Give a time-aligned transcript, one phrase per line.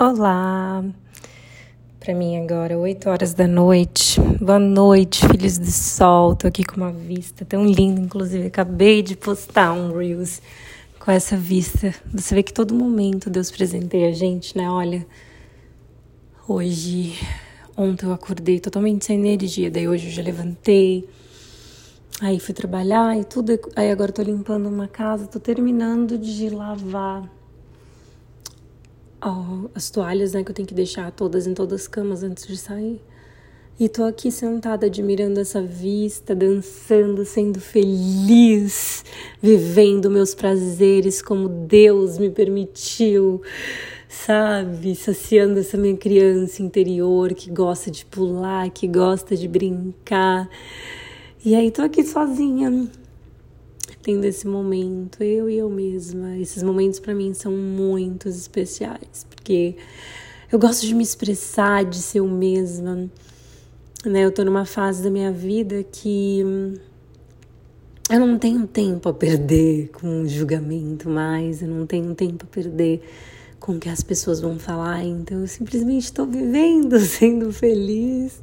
[0.00, 0.84] Olá!
[1.98, 4.20] Para mim agora, 8 horas da noite.
[4.40, 6.36] Boa noite, filhos do sol.
[6.36, 10.40] Tô aqui com uma vista tão linda, inclusive acabei de postar um Reels
[11.00, 11.92] com essa vista.
[12.14, 14.70] Você vê que todo momento Deus presenteia a gente, né?
[14.70, 15.04] Olha,
[16.46, 17.18] hoje,
[17.76, 21.08] ontem eu acordei totalmente sem energia, daí hoje eu já levantei.
[22.20, 23.58] Aí fui trabalhar e tudo.
[23.74, 27.28] Aí agora tô limpando uma casa, tô terminando de lavar
[29.24, 32.46] oh, as toalhas, né, que eu tenho que deixar todas em todas as camas antes
[32.46, 33.00] de sair.
[33.80, 39.04] E tô aqui sentada admirando essa vista, dançando, sendo feliz,
[39.40, 43.40] vivendo meus prazeres como Deus me permitiu,
[44.08, 44.96] sabe?
[44.96, 50.50] Saciando essa minha criança interior que gosta de pular, que gosta de brincar.
[51.44, 52.88] E aí tô aqui sozinha,
[54.02, 56.36] tendo esse momento, eu e eu mesma.
[56.38, 59.76] Esses momentos para mim são muito especiais, porque
[60.50, 63.08] eu gosto de me expressar, de ser eu mesma.
[64.04, 64.24] Né?
[64.24, 66.40] Eu tô numa fase da minha vida que
[68.10, 73.02] eu não tenho tempo a perder com julgamento mais, eu não tenho tempo a perder
[73.60, 78.40] com o que as pessoas vão falar, então eu simplesmente estou vivendo, sendo feliz.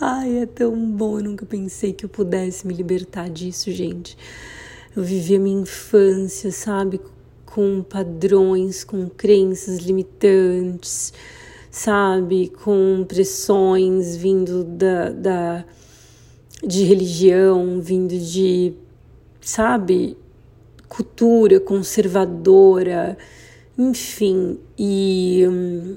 [0.00, 4.16] Ai, é tão bom, eu nunca pensei que eu pudesse me libertar disso, gente.
[4.94, 7.00] Eu vivi a minha infância, sabe,
[7.46, 11.12] com padrões, com crenças limitantes,
[11.70, 15.64] sabe, com pressões vindo da, da
[16.66, 18.74] de religião, vindo de,
[19.40, 20.16] sabe,
[20.88, 23.16] cultura conservadora,
[23.78, 25.96] enfim, e hum,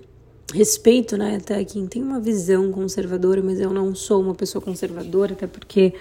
[0.54, 5.34] respeito, né, até quem tem uma visão conservadora, mas eu não sou uma pessoa conservadora,
[5.34, 5.94] até porque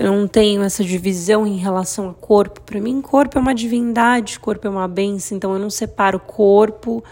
[0.00, 2.62] eu não tenho essa divisão em relação a corpo.
[2.62, 7.04] Para mim, corpo é uma divindade, corpo é uma benção, então eu não separo corpo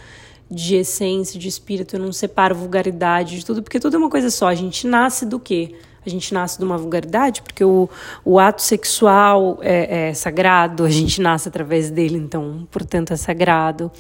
[0.51, 4.31] de essência, de espírito, eu não separo vulgaridade de tudo, porque tudo é uma coisa
[4.31, 4.49] só.
[4.49, 5.75] A gente nasce do quê?
[6.09, 7.89] A gente nasce de uma vulgaridade, porque o,
[8.25, 13.93] o ato sexual é, é sagrado, a gente nasce através dele, então, portanto, é sagrado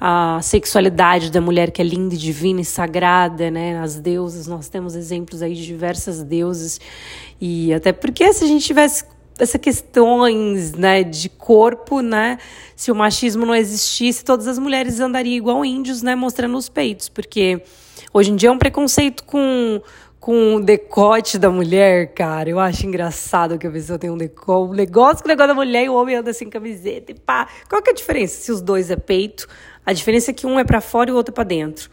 [0.00, 3.78] a sexualidade da mulher que é linda, divina e sagrada, né?
[3.78, 6.80] As deusas, nós temos exemplos aí de diversas deusas
[7.40, 9.04] e até porque se a gente tivesse
[9.38, 12.36] essa questões, né, de corpo, né,
[12.76, 17.08] se o machismo não existisse, todas as mulheres andariam igual índios, né, mostrando os peitos,
[17.08, 17.62] porque
[18.12, 19.80] hoje em dia é um preconceito com
[20.30, 22.48] com o decote da mulher, cara.
[22.48, 25.54] Eu acho engraçado que a pessoa tem um decote, um negócio com o negócio da
[25.54, 27.48] mulher e o homem anda sem camiseta e pá.
[27.68, 29.48] Qual que é a diferença se os dois é peito?
[29.84, 31.90] A diferença é que um é para fora e o outro é para dentro.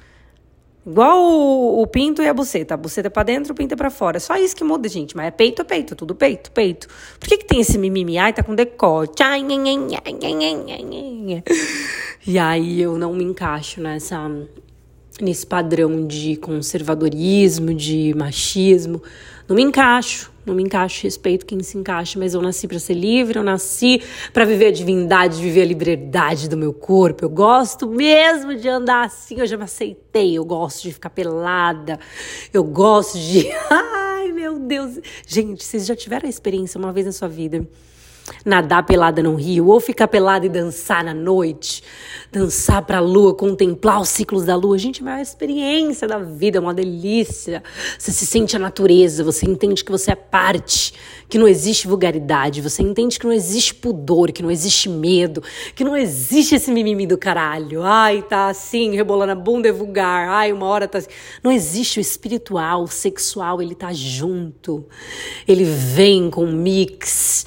[0.85, 2.75] Igual o, o, pinto e a buceta.
[2.75, 4.19] A buceta é pra dentro, o pinto é pra fora.
[4.19, 5.17] Só isso que muda, gente.
[5.17, 5.95] Mas é peito, é peito.
[5.95, 6.87] Tudo peito, peito.
[7.19, 8.19] Por que, que tem esse mimimi?
[8.19, 9.23] Ai, tá com decote.
[9.23, 9.41] Ai,
[12.27, 14.29] E aí eu não me encaixo nessa
[15.21, 19.01] nesse padrão de conservadorismo, de machismo.
[19.47, 22.93] Não me encaixo, não me encaixo, respeito quem se encaixa, mas eu nasci para ser
[22.93, 24.01] livre, eu nasci
[24.33, 27.23] para viver a divindade, viver a liberdade do meu corpo.
[27.23, 31.99] Eu gosto mesmo de andar assim, eu já me aceitei, eu gosto de ficar pelada,
[32.53, 33.47] eu gosto de.
[33.71, 34.99] Ai, meu Deus!
[35.25, 37.65] Gente, vocês já tiveram a experiência uma vez na sua vida?
[38.45, 41.83] Nadar pelada no rio, ou ficar pelada e dançar na noite,
[42.31, 44.77] dançar para a lua, contemplar os ciclos da lua.
[44.77, 47.63] Gente, é a maior experiência da vida, é uma delícia.
[47.97, 50.93] Você se sente a natureza, você entende que você é parte,
[51.29, 55.41] que não existe vulgaridade, você entende que não existe pudor, que não existe medo,
[55.75, 57.83] que não existe esse mimimi do caralho.
[57.83, 60.27] Ai, tá assim, rebolando a bunda é vulgar.
[60.29, 61.09] Ai, uma hora tá assim.
[61.43, 64.85] Não existe o espiritual, o sexual, ele tá junto.
[65.47, 67.45] Ele vem com mix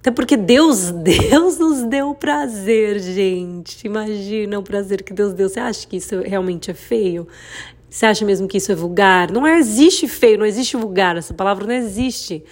[0.00, 3.86] até porque Deus, Deus nos deu prazer, gente.
[3.86, 5.48] Imagina o prazer que Deus deu.
[5.48, 7.26] Você acha que isso realmente é feio?
[7.90, 9.32] Você acha mesmo que isso é vulgar?
[9.32, 11.16] Não existe feio, não existe vulgar.
[11.16, 12.44] Essa palavra não existe.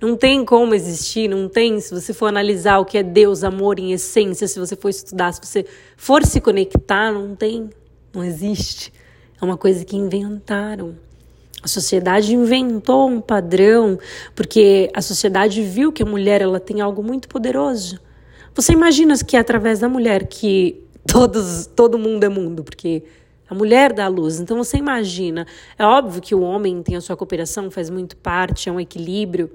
[0.00, 1.80] Não tem como existir, não tem.
[1.80, 5.32] Se você for analisar o que é Deus, amor em essência, se você for estudar,
[5.32, 5.66] se você
[5.96, 7.70] for se conectar, não tem.
[8.14, 8.92] Não existe.
[9.40, 10.96] É uma coisa que inventaram.
[11.64, 13.98] A sociedade inventou um padrão
[14.34, 17.98] porque a sociedade viu que a mulher ela tem algo muito poderoso.
[18.54, 23.02] Você imagina que é através da mulher que todos, todo mundo é mundo, porque
[23.48, 24.40] a mulher dá a luz.
[24.40, 25.46] Então você imagina,
[25.78, 29.50] é óbvio que o homem tem a sua cooperação, faz muito parte, é um equilíbrio.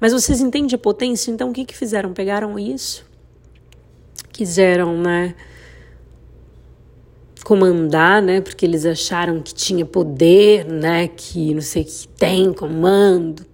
[0.00, 1.30] Mas vocês entendem a potência?
[1.30, 2.12] Então o que, que fizeram?
[2.12, 3.06] Pegaram isso,
[4.32, 5.36] quiseram, né?
[7.46, 8.40] Comandar, né?
[8.40, 11.06] Porque eles acharam que tinha poder, né?
[11.06, 13.46] Que não sei que tem comando,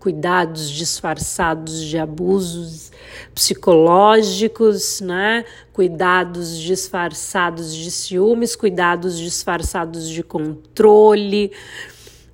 [0.00, 2.90] cuidados disfarçados de abusos
[3.32, 5.44] psicológicos, né?
[5.72, 11.52] Cuidados disfarçados de ciúmes, cuidados disfarçados de controle,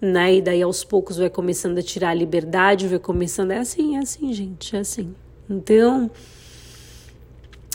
[0.00, 0.37] né?
[0.37, 3.50] E daí aos poucos vai começando a tirar a liberdade, vai começando.
[3.50, 5.15] É assim, é assim, gente, é assim.
[5.50, 6.11] Então,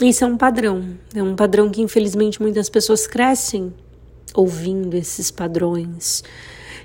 [0.00, 0.96] isso é um padrão.
[1.14, 3.72] É um padrão que infelizmente muitas pessoas crescem
[4.34, 6.22] ouvindo esses padrões.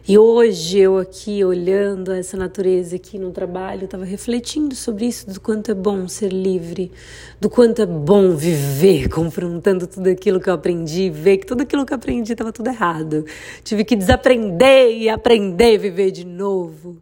[0.05, 5.39] E hoje eu aqui olhando essa natureza aqui no trabalho, estava refletindo sobre isso, do
[5.39, 6.91] quanto é bom ser livre,
[7.39, 11.85] do quanto é bom viver, confrontando tudo aquilo que eu aprendi, ver que tudo aquilo
[11.85, 13.25] que eu aprendi estava tudo errado.
[13.63, 16.97] Tive que desaprender e aprender a viver de novo.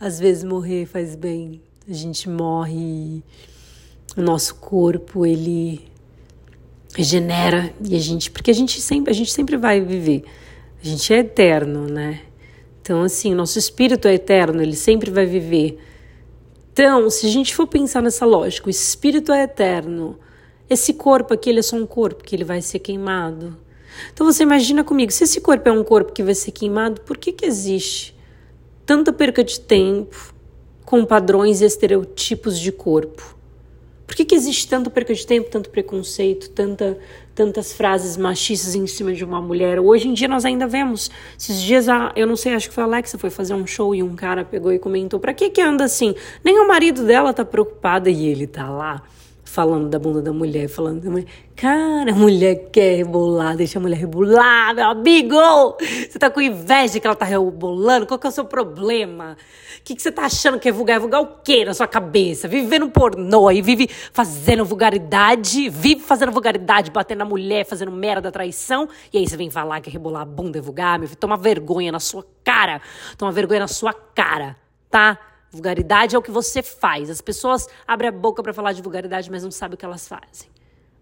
[0.00, 1.60] Às vezes morrer faz bem.
[1.88, 3.22] A gente morre,
[4.16, 5.88] o nosso corpo ele
[6.94, 10.24] regenera e a gente, porque a gente sempre, a gente sempre vai viver.
[10.82, 12.20] A gente é eterno, né?
[12.80, 15.78] Então, assim, nosso espírito é eterno, ele sempre vai viver.
[16.72, 20.18] Então, se a gente for pensar nessa lógica, o espírito é eterno.
[20.68, 23.56] Esse corpo aqui, ele é só um corpo que ele vai ser queimado.
[24.12, 27.18] Então, você imagina comigo, se esse corpo é um corpo que vai ser queimado, por
[27.18, 28.16] que que existe
[28.86, 30.34] tanta perca de tempo
[30.84, 33.36] com padrões e estereotipos de corpo?
[34.10, 36.98] Por que, que existe tanto perca de tempo, tanto preconceito, tanta,
[37.32, 39.78] tantas frases machistas em cima de uma mulher?
[39.78, 41.08] Hoje em dia nós ainda vemos.
[41.38, 43.94] Esses dias, a, eu não sei, acho que foi a Alexa, foi fazer um show
[43.94, 46.16] e um cara pegou e comentou: pra que que anda assim?
[46.42, 49.00] Nem o marido dela tá preocupada e ele tá lá
[49.50, 51.26] falando da bunda da mulher, falando da mulher.
[51.56, 55.36] Cara, a mulher quer rebolar, deixa a mulher rebolar, meu amigo!
[56.08, 58.06] Você tá com inveja que ela tá rebolando?
[58.06, 59.36] Qual que é o seu problema?
[59.78, 60.96] O que, que você tá achando que é vulgar?
[60.96, 62.46] É vulgar o quê na sua cabeça?
[62.46, 68.88] Vivendo pornô aí, vive fazendo vulgaridade, vive fazendo vulgaridade, batendo na mulher, fazendo merda, traição,
[69.12, 71.90] e aí você vem falar que rebolar a bunda é vulgar, meu filho, toma vergonha
[71.90, 72.80] na sua cara,
[73.18, 74.56] toma vergonha na sua cara,
[74.88, 75.18] tá?
[75.50, 77.10] Vulgaridade é o que você faz.
[77.10, 80.06] As pessoas abrem a boca para falar de vulgaridade, mas não sabem o que elas
[80.06, 80.48] fazem.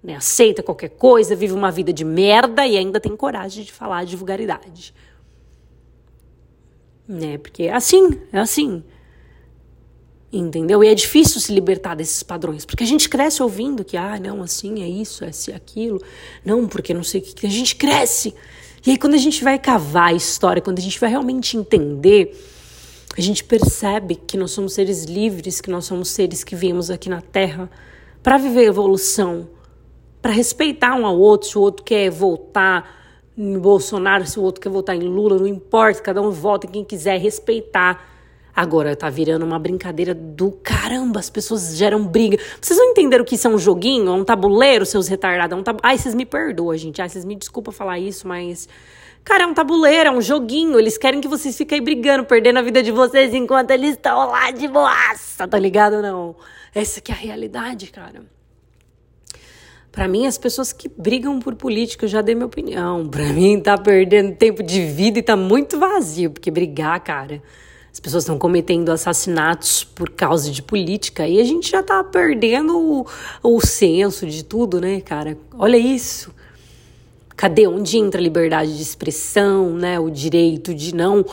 [0.02, 0.14] Né?
[0.14, 4.16] Aceita qualquer coisa, vive uma vida de merda e ainda tem coragem de falar de
[4.16, 4.94] vulgaridade.
[7.06, 7.36] Né?
[7.36, 8.82] Porque é assim, é assim.
[10.32, 10.84] Entendeu?
[10.84, 14.42] E é difícil se libertar desses padrões, porque a gente cresce ouvindo que, ah, não,
[14.42, 16.02] assim é isso, é assim, aquilo.
[16.44, 17.46] Não, porque não sei o que.
[17.46, 18.34] A gente cresce.
[18.86, 22.34] E aí, quando a gente vai cavar a história, quando a gente vai realmente entender
[23.16, 27.08] a gente percebe que nós somos seres livres, que nós somos seres que viemos aqui
[27.08, 27.70] na Terra
[28.22, 29.49] para viver evolução,
[30.20, 32.99] para respeitar um ao outro, se o outro quer voltar
[33.37, 36.70] em Bolsonaro, se o outro quer votar em Lula, não importa, cada um vota em
[36.70, 38.05] quem quiser, respeitar.
[38.55, 42.37] Agora tá virando uma brincadeira do caramba, as pessoas geram briga.
[42.61, 45.56] Vocês não entenderam que isso é um joguinho, é um tabuleiro, seus retardados?
[45.56, 45.78] É um tab...
[45.81, 47.00] Ai, vocês me perdoam, gente.
[47.00, 48.69] Ai, vocês me desculpa falar isso, mas
[49.28, 50.78] Cara, é um tabuleiro, é um joguinho.
[50.78, 54.50] Eles querem que vocês fiquem brigando, perdendo a vida de vocês enquanto eles estão lá
[54.50, 56.00] de boaça, tá ligado?
[56.00, 56.34] Não.
[56.75, 58.22] Essa que é a realidade, cara.
[59.92, 63.06] Para mim, as pessoas que brigam por política, eu já dei minha opinião.
[63.06, 67.42] Para mim, tá perdendo tempo de vida e tá muito vazio, porque brigar, cara.
[67.92, 72.78] As pessoas estão cometendo assassinatos por causa de política e a gente já tá perdendo
[72.78, 73.06] o,
[73.42, 75.36] o senso de tudo, né, cara?
[75.52, 76.32] Olha isso.
[77.38, 79.96] Cadê onde entra a liberdade de expressão, né?
[80.00, 81.25] O direito de não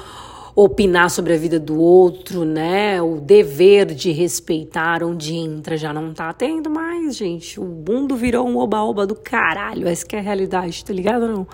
[0.55, 3.01] opinar sobre a vida do outro, né?
[3.01, 7.59] O dever de respeitar onde entra já não tá tendo mais, gente.
[7.59, 9.87] O mundo virou um oba-oba do caralho.
[9.87, 11.47] Essa que é a realidade, tá ligado não?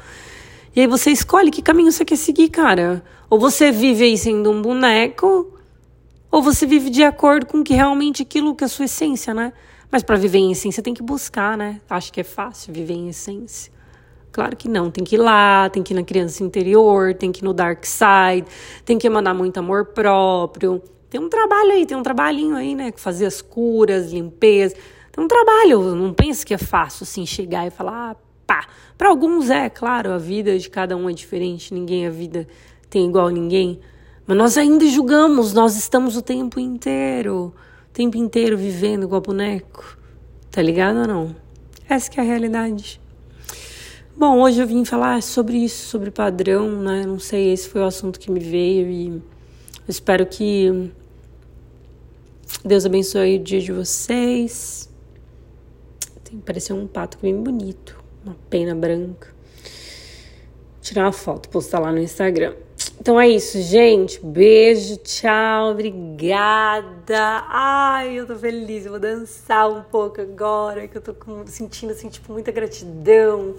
[0.76, 3.02] E aí você escolhe que caminho você quer seguir, cara.
[3.30, 5.58] Ou você vive aí sendo um boneco,
[6.30, 9.54] ou você vive de acordo com que realmente aquilo que é a sua essência, né?
[9.90, 11.80] Mas para viver em essência tem que buscar, né?
[11.90, 13.80] Acho que é fácil viver em essência.
[14.32, 17.42] Claro que não, tem que ir lá, tem que ir na criança interior, tem que
[17.42, 18.48] ir no dark side,
[18.86, 20.82] tem que mandar muito amor próprio.
[21.10, 22.94] Tem um trabalho aí, tem um trabalhinho aí, né?
[22.96, 24.76] Fazer as curas, limpeza.
[25.12, 28.16] Tem um trabalho, não pense que é fácil assim chegar e falar, ah,
[28.48, 28.66] pá.
[28.98, 32.48] Para alguns é, claro, a vida de cada um é diferente, ninguém a vida
[32.90, 33.82] tem igual a ninguém.
[34.26, 37.54] Mas nós ainda julgamos, nós estamos o tempo inteiro,
[37.90, 39.98] o tempo inteiro vivendo igual boneco.
[40.50, 41.36] Tá ligado ou não?
[41.90, 43.02] Essa é a realidade.
[44.14, 47.06] Bom, hoje eu vim falar sobre isso, sobre padrão, né?
[47.06, 49.22] Não sei, esse foi o assunto que me veio e eu
[49.88, 50.92] espero que
[52.64, 54.90] Deus abençoe o dia de vocês.
[56.26, 59.30] Tem parecer um pato bem bonito, uma pena branca.
[59.64, 62.54] Vou tirar uma foto, postar lá no Instagram.
[63.00, 64.20] Então é isso, gente.
[64.24, 67.46] Beijo, tchau, obrigada.
[67.48, 68.86] Ai, eu tô feliz.
[68.86, 71.16] Eu vou dançar um pouco agora, que eu tô
[71.46, 73.56] sentindo assim, tipo, muita gratidão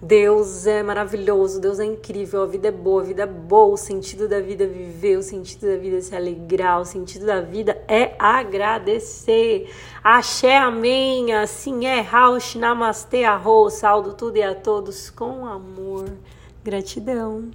[0.00, 3.76] Deus é maravilhoso, Deus é incrível, a vida é boa, a vida é boa, o
[3.78, 7.40] sentido da vida é viver, o sentido da vida é se alegrar, o sentido da
[7.40, 9.70] vida é agradecer.
[10.04, 16.04] Axé, amém, assim é, Raush, Namastê, arroz, saldo tudo e a todos com amor.
[16.62, 17.50] Gratidão.